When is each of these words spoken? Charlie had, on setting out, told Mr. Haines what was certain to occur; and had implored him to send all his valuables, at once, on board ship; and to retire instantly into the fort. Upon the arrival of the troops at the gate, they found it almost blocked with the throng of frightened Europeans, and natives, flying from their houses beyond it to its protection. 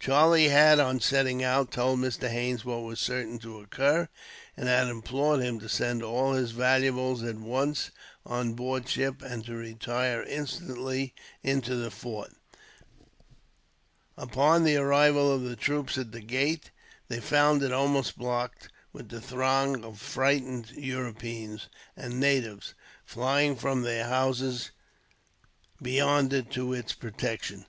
Charlie 0.00 0.48
had, 0.50 0.78
on 0.80 1.00
setting 1.00 1.42
out, 1.42 1.70
told 1.70 1.98
Mr. 1.98 2.28
Haines 2.28 2.62
what 2.62 2.82
was 2.82 3.00
certain 3.00 3.38
to 3.38 3.58
occur; 3.62 4.06
and 4.54 4.68
had 4.68 4.88
implored 4.88 5.40
him 5.40 5.58
to 5.60 5.68
send 5.70 6.02
all 6.02 6.34
his 6.34 6.50
valuables, 6.50 7.22
at 7.22 7.36
once, 7.38 7.90
on 8.26 8.52
board 8.52 8.86
ship; 8.86 9.22
and 9.22 9.46
to 9.46 9.54
retire 9.54 10.22
instantly 10.24 11.14
into 11.42 11.74
the 11.74 11.90
fort. 11.90 12.32
Upon 14.18 14.64
the 14.64 14.76
arrival 14.76 15.32
of 15.32 15.40
the 15.42 15.56
troops 15.56 15.96
at 15.96 16.12
the 16.12 16.20
gate, 16.20 16.70
they 17.08 17.18
found 17.18 17.62
it 17.62 17.72
almost 17.72 18.18
blocked 18.18 18.68
with 18.92 19.08
the 19.08 19.22
throng 19.22 19.84
of 19.86 19.98
frightened 19.98 20.70
Europeans, 20.72 21.68
and 21.96 22.20
natives, 22.20 22.74
flying 23.06 23.56
from 23.56 23.80
their 23.80 24.04
houses 24.04 24.70
beyond 25.80 26.34
it 26.34 26.50
to 26.50 26.74
its 26.74 26.92
protection. 26.92 27.64